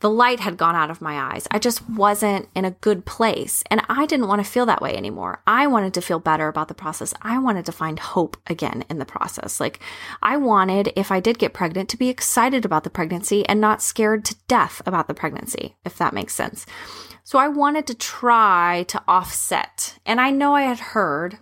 [0.00, 1.46] the light had gone out of my eyes.
[1.50, 3.62] I just wasn't in a good place.
[3.70, 5.42] And I didn't want to feel that way anymore.
[5.46, 7.14] I wanted to feel better about the process.
[7.22, 9.60] I wanted to find hope again in the process.
[9.60, 9.80] Like
[10.22, 13.82] I wanted, if I did get pregnant, to be excited about the pregnancy and not
[13.82, 16.64] scared to death about the pregnancy, if that makes sense.
[17.22, 19.98] So I wanted to try to offset.
[20.06, 21.38] And I know I had heard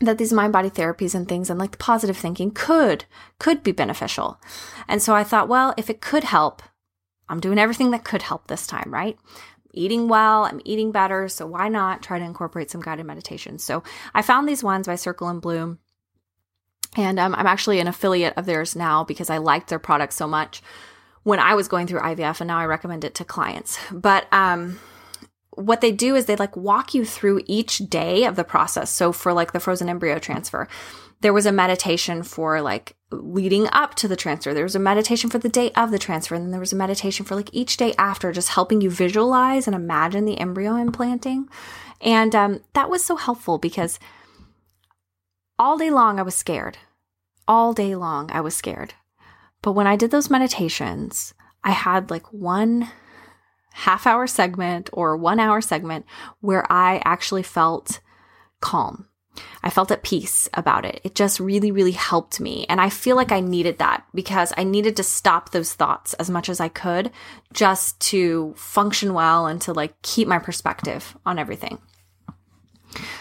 [0.00, 3.04] that these mind body therapies and things and like the positive thinking could
[3.38, 4.40] could be beneficial.
[4.86, 6.62] And so I thought, well, if it could help,
[7.28, 9.18] I'm doing everything that could help this time, right?
[9.74, 13.58] Eating well, I'm eating better, so why not try to incorporate some guided meditation?
[13.58, 13.82] So
[14.14, 15.78] I found these ones by Circle and Bloom.
[16.96, 20.26] And um, I'm actually an affiliate of theirs now because I liked their product so
[20.26, 20.62] much
[21.22, 23.78] when I was going through IVF, and now I recommend it to clients.
[23.92, 24.80] But um,
[25.58, 28.90] what they do is they like walk you through each day of the process.
[28.90, 30.68] So for like the frozen embryo transfer,
[31.20, 34.54] there was a meditation for like leading up to the transfer.
[34.54, 36.34] There was a meditation for the day of the transfer.
[36.34, 39.66] And then there was a meditation for like each day after, just helping you visualize
[39.66, 41.48] and imagine the embryo implanting.
[42.00, 43.98] And um, that was so helpful because
[45.58, 46.78] all day long I was scared.
[47.48, 48.94] All day long I was scared.
[49.60, 52.90] But when I did those meditations, I had like one
[53.78, 56.04] half hour segment or one hour segment
[56.40, 58.00] where I actually felt
[58.60, 59.06] calm.
[59.62, 61.00] I felt at peace about it.
[61.04, 62.66] It just really, really helped me.
[62.68, 66.28] And I feel like I needed that because I needed to stop those thoughts as
[66.28, 67.12] much as I could
[67.52, 71.78] just to function well and to like keep my perspective on everything.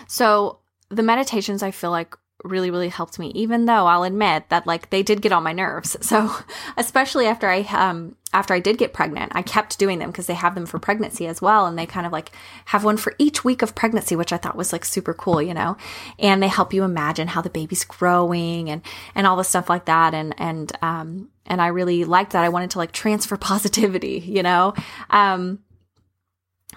[0.07, 4.67] So the meditations I feel like really really helped me even though I'll admit that
[4.67, 5.95] like they did get on my nerves.
[6.07, 6.31] So
[6.77, 10.33] especially after I um after I did get pregnant, I kept doing them because they
[10.35, 12.31] have them for pregnancy as well and they kind of like
[12.65, 15.53] have one for each week of pregnancy which I thought was like super cool, you
[15.53, 15.75] know.
[16.19, 18.81] And they help you imagine how the baby's growing and
[19.15, 22.43] and all the stuff like that and and um and I really liked that.
[22.43, 24.73] I wanted to like transfer positivity, you know.
[25.09, 25.59] Um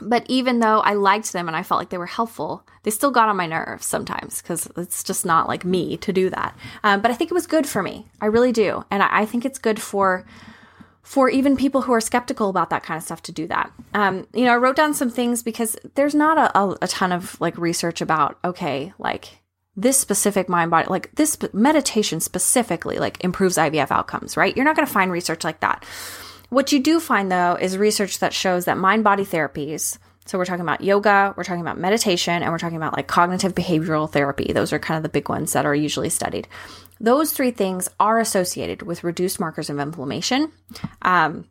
[0.01, 3.11] but even though I liked them and I felt like they were helpful, they still
[3.11, 6.57] got on my nerves sometimes because it's just not like me to do that.
[6.83, 8.07] Um, but I think it was good for me.
[8.21, 10.25] I really do, and I, I, think it's good for
[11.03, 13.73] for even people who are skeptical about that kind of stuff to do that.
[13.95, 17.13] Um, you know, I wrote down some things because there's not a, a, a ton
[17.13, 19.41] of like research about okay, like
[19.77, 24.55] this specific mind body, like this meditation specifically, like improves IVF outcomes, right?
[24.57, 25.85] You're not going to find research like that.
[26.51, 30.45] What you do find though is research that shows that mind body therapies, so we're
[30.45, 34.53] talking about yoga, we're talking about meditation, and we're talking about like cognitive behavioral therapy.
[34.53, 36.47] Those are kind of the big ones that are usually studied.
[37.01, 40.53] Those three things are associated with reduced markers of inflammation.
[41.03, 41.47] Um,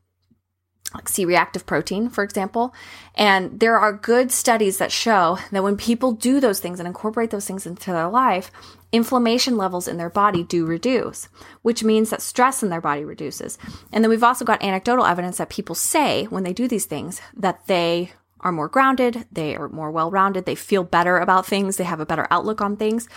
[0.93, 2.73] like C reactive protein, for example.
[3.15, 7.29] And there are good studies that show that when people do those things and incorporate
[7.29, 8.51] those things into their life,
[8.91, 11.29] inflammation levels in their body do reduce,
[11.61, 13.57] which means that stress in their body reduces.
[13.91, 17.21] And then we've also got anecdotal evidence that people say when they do these things
[17.35, 21.77] that they are more grounded, they are more well rounded, they feel better about things,
[21.77, 23.07] they have a better outlook on things,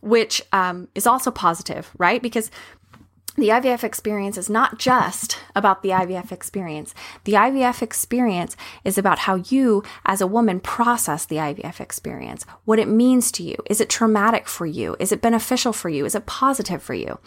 [0.00, 2.22] which um, is also positive, right?
[2.22, 2.50] Because
[3.36, 6.94] the IVF experience is not just about the IVF experience.
[7.24, 12.78] The IVF experience is about how you, as a woman, process the IVF experience, what
[12.78, 13.56] it means to you.
[13.70, 14.96] Is it traumatic for you?
[15.00, 16.04] Is it beneficial for you?
[16.04, 17.18] Is it positive for you?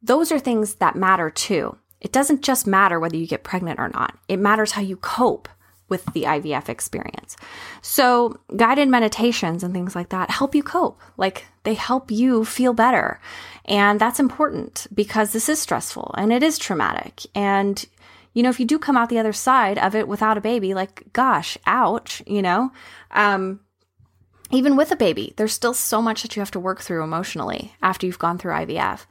[0.00, 1.76] Those are things that matter too.
[2.00, 5.48] It doesn't just matter whether you get pregnant or not, it matters how you cope
[5.90, 7.36] with the IVF experience.
[7.82, 11.00] So, guided meditations and things like that help you cope.
[11.16, 13.20] Like, they help you feel better.
[13.66, 17.22] And that's important because this is stressful and it is traumatic.
[17.34, 17.84] And,
[18.32, 20.72] you know, if you do come out the other side of it without a baby,
[20.72, 22.72] like, gosh, ouch, you know,
[23.10, 23.60] um,
[24.50, 27.74] even with a baby, there's still so much that you have to work through emotionally
[27.82, 29.06] after you've gone through IVF.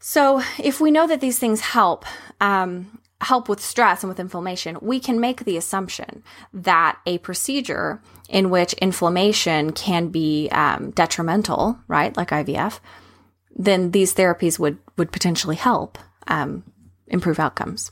[0.00, 2.04] So, if we know that these things help,
[2.40, 8.00] um, help with stress and with inflammation, we can make the assumption that a procedure
[8.28, 12.78] in which inflammation can be um, detrimental, right, like IVF,
[13.56, 15.98] then these therapies would would potentially help
[16.28, 16.62] um,
[17.08, 17.90] improve outcomes.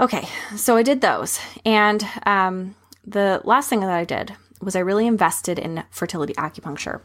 [0.00, 0.26] Okay,
[0.56, 1.38] so I did those.
[1.64, 2.74] And um,
[3.06, 7.02] the last thing that I did was I really invested in fertility acupuncture.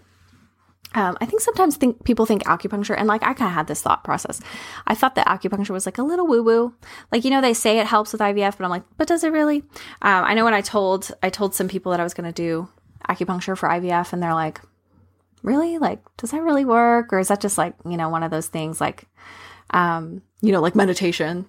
[0.96, 3.82] Um, I think sometimes think people think acupuncture, and like I kind of had this
[3.82, 4.40] thought process.
[4.88, 6.74] I thought that acupuncture was like a little woo woo,
[7.12, 9.32] like you know they say it helps with IVF, but I'm like, but does it
[9.32, 9.60] really?
[10.02, 12.34] Um, I know when I told I told some people that I was going to
[12.34, 12.70] do
[13.08, 14.62] acupuncture for IVF, and they're like,
[15.44, 15.78] really?
[15.78, 18.48] Like, does that really work, or is that just like you know one of those
[18.48, 19.04] things like,
[19.72, 21.46] um, you know, like meditation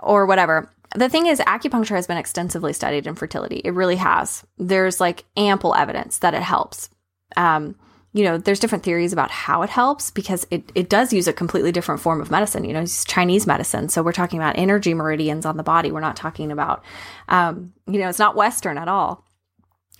[0.00, 0.70] or whatever?
[0.96, 3.62] The thing is, acupuncture has been extensively studied in fertility.
[3.64, 4.44] It really has.
[4.58, 6.90] There's like ample evidence that it helps.
[7.36, 7.76] Um,
[8.14, 11.32] you know, there's different theories about how it helps because it, it does use a
[11.32, 12.64] completely different form of medicine.
[12.64, 13.88] You know, it's Chinese medicine.
[13.88, 15.90] So we're talking about energy meridians on the body.
[15.90, 16.84] We're not talking about,
[17.28, 19.24] um, you know, it's not Western at all.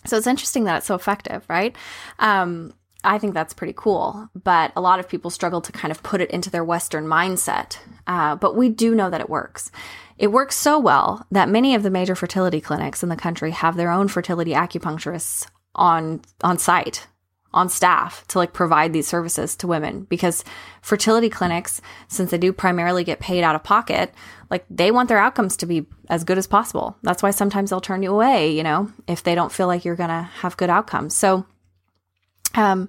[0.05, 1.75] So it's interesting that it's so effective, right?
[2.19, 4.29] Um, I think that's pretty cool.
[4.35, 7.79] But a lot of people struggle to kind of put it into their Western mindset.
[8.07, 9.71] Uh, but we do know that it works.
[10.19, 13.77] It works so well that many of the major fertility clinics in the country have
[13.77, 17.07] their own fertility acupuncturists on on site
[17.55, 20.45] on staff to like provide these services to women because
[20.81, 24.13] fertility clinics since they do primarily get paid out of pocket
[24.51, 26.97] like they want their outcomes to be as good as possible.
[27.03, 29.97] That's why sometimes they'll turn you away you know if they don't feel like you're
[29.97, 31.15] going to have good outcomes.
[31.15, 31.47] So
[32.55, 32.89] um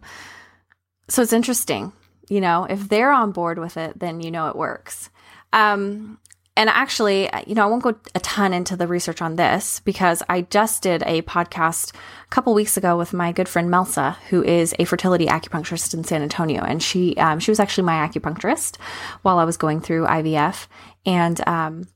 [1.10, 1.92] so it's interesting
[2.30, 5.10] you know if they're on board with it then you know it works.
[5.52, 6.20] Um
[6.56, 10.22] and actually, you know, I won't go a ton into the research on this because
[10.30, 14.44] I just did a podcast a couple weeks ago with my good friend Melsa, who
[14.44, 18.78] is a fertility acupuncturist in San Antonio, and she um, she was actually my acupuncturist
[19.24, 20.68] while I was going through IVF,
[21.08, 21.88] and um,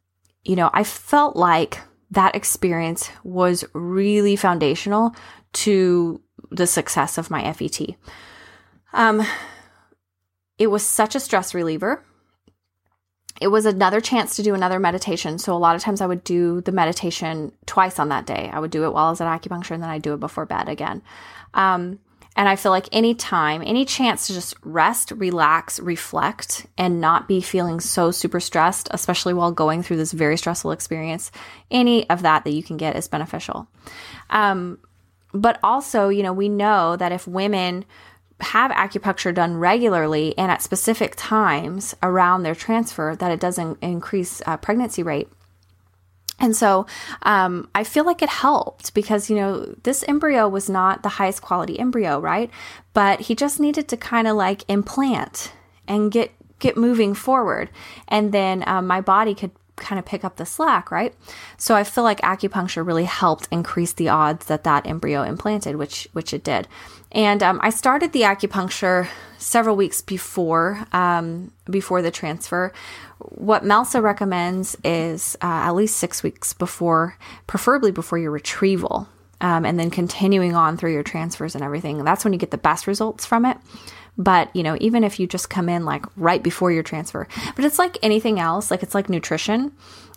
[0.44, 1.80] you know, I felt like
[2.12, 5.16] that experience was really foundational
[5.54, 7.96] to the success of my FET.
[8.94, 9.24] Um,
[10.58, 12.04] it was such a stress reliever
[13.40, 15.38] it was another chance to do another meditation.
[15.38, 18.50] So a lot of times I would do the meditation twice on that day.
[18.52, 20.46] I would do it while I was at acupuncture and then I'd do it before
[20.46, 21.02] bed again.
[21.54, 22.00] Um,
[22.36, 27.28] and I feel like any time, any chance to just rest, relax, reflect, and not
[27.28, 31.32] be feeling so super stressed, especially while going through this very stressful experience,
[31.72, 33.68] any of that that you can get is beneficial.
[34.30, 34.78] Um,
[35.34, 37.86] but also, you know, we know that if women
[38.40, 44.42] have acupuncture done regularly and at specific times around their transfer, that it doesn't increase
[44.46, 45.30] uh, pregnancy rate.
[46.40, 46.86] And so
[47.24, 51.42] um, I feel like it helped because, you know, this embryo was not the highest
[51.42, 52.52] quality embryo, right?
[52.94, 55.52] But he just needed to kind of like implant
[55.88, 57.70] and get get moving forward
[58.08, 61.14] and then um, my body could kind of pick up the slack, right?
[61.58, 66.08] So I feel like acupuncture really helped increase the odds that that embryo implanted, which
[66.14, 66.68] which it did.
[67.12, 69.08] And um, I started the acupuncture
[69.38, 72.74] several weeks before um, before the transfer.
[73.20, 77.18] What Melsa recommends is uh, at least six weeks before,
[77.48, 79.08] preferably before your retrieval,
[79.42, 82.04] um, and then continuing on through your transfers and everything.
[82.04, 83.58] That's when you get the best results from it.
[84.18, 87.66] But, you know, even if you just come in like right before your transfer, but
[87.66, 89.72] it's like anything else, like it's like nutrition,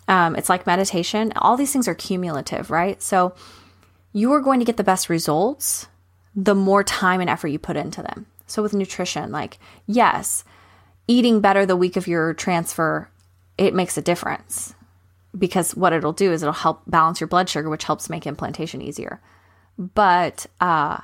[0.07, 1.31] um, it's like meditation.
[1.35, 3.01] All these things are cumulative, right?
[3.01, 3.35] So
[4.13, 5.87] you are going to get the best results
[6.35, 8.25] the more time and effort you put into them.
[8.47, 10.43] So with nutrition, like, yes,
[11.07, 13.09] eating better the week of your transfer,
[13.57, 14.73] it makes a difference
[15.37, 18.81] because what it'll do is it'll help balance your blood sugar, which helps make implantation
[18.81, 19.21] easier.
[19.77, 20.99] But uh,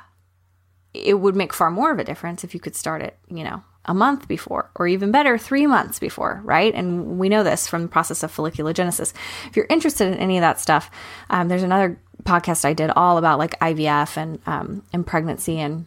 [1.06, 3.64] it would make far more of a difference if you could start it, you know,
[3.86, 6.74] a month before, or even better, three months before, right?
[6.74, 9.14] And we know this from the process of folliculogenesis.
[9.48, 10.92] If you're interested in any of that stuff,
[11.30, 15.86] um, there's another podcast I did all about like IVF and um, and pregnancy and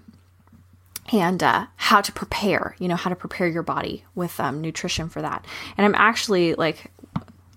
[1.13, 5.09] and uh, how to prepare, you know, how to prepare your body with um, nutrition
[5.09, 5.45] for that.
[5.77, 6.91] And I'm actually like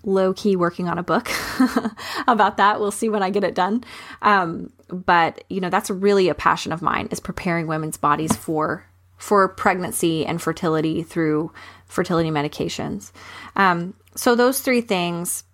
[0.02, 1.30] low key working on a book
[2.26, 2.80] about that.
[2.80, 3.84] We'll see when I get it done.
[4.22, 8.86] Um, but you know, that's really a passion of mine is preparing women's bodies for
[9.16, 11.52] for pregnancy and fertility through
[11.86, 13.12] fertility medications.
[13.56, 15.44] Um, so those three things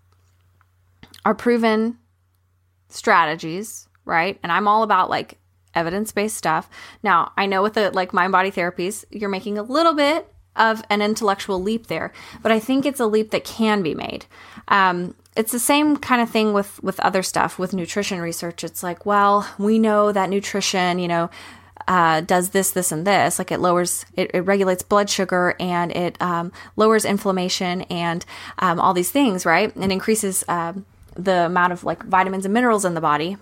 [1.24, 1.98] are proven
[2.88, 4.38] strategies, right?
[4.42, 5.38] And I'm all about like
[5.74, 6.68] evidence based stuff.
[7.02, 10.82] Now, I know with the like mind body therapies, you're making a little bit of
[10.90, 12.12] an intellectual leap there,
[12.42, 14.26] but I think it's a leap that can be made.
[14.68, 18.64] Um, it's the same kind of thing with with other stuff with nutrition research.
[18.64, 21.30] It's like, well, we know that nutrition, you know,
[21.88, 23.38] uh, does this, this, and this.
[23.38, 28.24] Like it lowers, it, it regulates blood sugar and it um, lowers inflammation and
[28.58, 29.74] um, all these things, right?
[29.76, 33.36] And increases um, the amount of like vitamins and minerals in the body.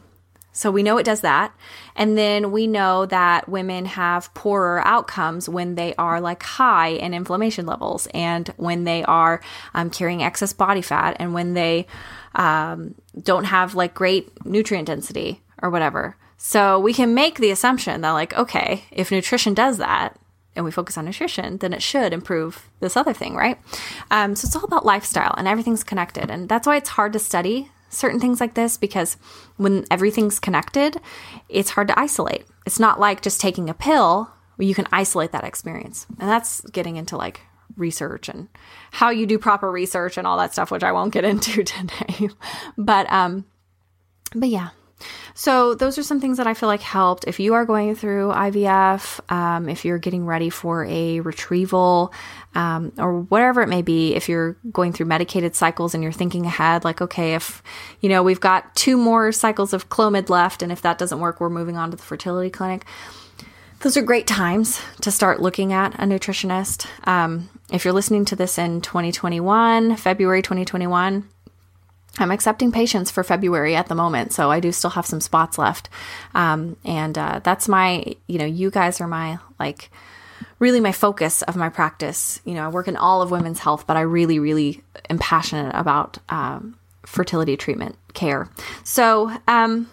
[0.59, 1.55] So we know it does that.
[1.95, 7.15] And then we know that women have poorer outcomes when they are like high in
[7.15, 9.41] inflammation levels and when they are
[9.73, 11.87] um, carrying excess body fat and when they
[12.35, 16.17] um, don't have like great nutrient density or whatever.
[16.39, 20.19] So we can make the assumption that, like, okay, if nutrition does that,
[20.57, 23.59] and we focus on nutrition, then it should improve this other thing, right?
[24.11, 26.33] Um, so it's all about lifestyle and everything's connected.
[26.33, 29.17] And that's why it's hard to study certain things like this because
[29.57, 31.01] when everything's connected,
[31.49, 32.47] it's hard to isolate.
[32.67, 36.07] It's not like just taking a pill where you can isolate that experience.
[36.19, 37.41] And that's getting into like
[37.77, 38.49] research and
[38.91, 42.31] how you do proper research and all that stuff, which I won't get into today.
[42.77, 43.45] but um
[44.35, 44.71] but yeah,
[45.35, 47.25] so, those are some things that I feel like helped.
[47.27, 52.13] If you are going through IVF, um, if you're getting ready for a retrieval,
[52.55, 56.47] um, or whatever it may be, if you're going through medicated cycles and you're thinking
[56.47, 57.63] ahead, like, okay, if,
[58.01, 61.41] you know, we've got two more cycles of Clomid left, and if that doesn't work,
[61.41, 62.85] we're moving on to the fertility clinic.
[63.81, 66.89] Those are great times to start looking at a nutritionist.
[67.07, 71.29] Um, if you're listening to this in 2021, February 2021,
[72.21, 75.59] I'm accepting patients for February at the moment, so I do still have some spots
[75.59, 75.89] left.
[76.35, 79.91] Um, and uh, that's my, you know, you guys are my like
[80.59, 82.41] really my focus of my practice.
[82.45, 85.73] You know, I work in all of women's health, but I really, really am passionate
[85.75, 88.49] about um, fertility treatment care.
[88.85, 89.89] So, um,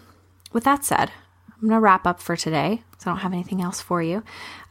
[0.52, 1.10] with that said,
[1.56, 2.82] I'm going to wrap up for today.
[2.90, 4.22] because I don't have anything else for you.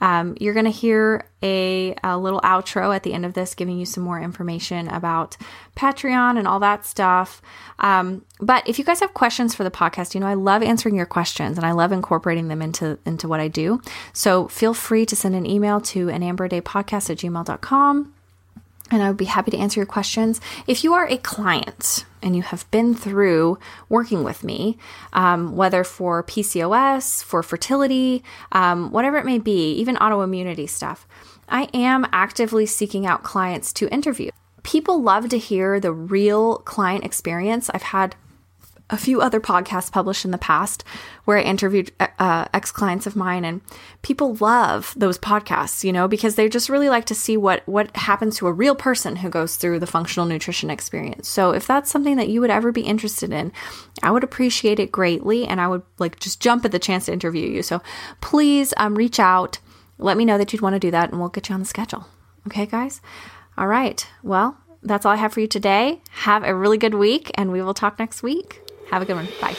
[0.01, 3.79] Um, you're going to hear a, a, little outro at the end of this, giving
[3.79, 5.36] you some more information about
[5.75, 7.41] Patreon and all that stuff.
[7.79, 10.95] Um, but if you guys have questions for the podcast, you know I love answering
[10.95, 13.81] your questions and I love incorporating them into into what I do.
[14.13, 18.14] So feel free to send an email to anamberdaypodcast amber day podcast at gmail.com
[18.91, 20.39] and I would be happy to answer your questions.
[20.67, 23.57] If you are a client and you have been through
[23.89, 24.77] working with me,
[25.13, 31.07] um, whether for PCOS, for fertility, um, whatever it may be, even autoimmunity stuff,
[31.49, 34.31] I am actively seeking out clients to interview.
[34.63, 37.69] People love to hear the real client experience.
[37.71, 38.15] I've had
[38.89, 40.83] a few other podcasts published in the past
[41.23, 43.61] where I interviewed uh, ex clients of mine, and
[44.03, 47.95] people love those podcasts, you know, because they just really like to see what what
[47.97, 51.27] happens to a real person who goes through the functional nutrition experience.
[51.27, 53.51] So if that's something that you would ever be interested in,
[54.03, 57.13] I would appreciate it greatly, and I would like just jump at the chance to
[57.13, 57.63] interview you.
[57.63, 57.81] So
[58.21, 59.57] please um, reach out,
[59.97, 61.65] let me know that you'd want to do that, and we'll get you on the
[61.65, 62.05] schedule.
[62.45, 63.01] Okay, guys.
[63.57, 64.05] All right.
[64.21, 66.01] Well, that's all I have for you today.
[66.11, 68.61] Have a really good week, and we will talk next week.
[68.89, 69.27] Have a good one.
[69.41, 69.55] Bye.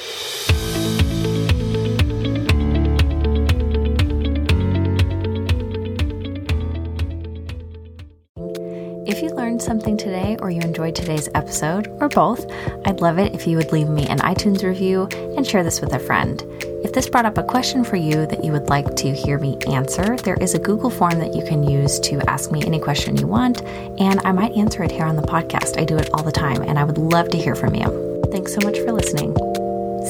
[9.07, 12.51] If you learned something today or you enjoyed today's episode, or both,
[12.85, 15.95] I'd love it if you would leave me an iTunes review and share this with
[15.95, 16.45] a friend.
[16.85, 19.59] If this brought up a question for you that you would like to hear me
[19.68, 23.16] answer, there is a Google form that you can use to ask me any question
[23.16, 23.62] you want,
[24.01, 25.81] and I might answer it here on the podcast.
[25.81, 28.06] I do it all the time, and I would love to hear from you.
[28.31, 29.35] Thanks so much for listening.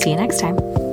[0.01, 0.86] See you next time.